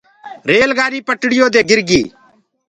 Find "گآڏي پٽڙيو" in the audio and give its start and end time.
0.77-1.45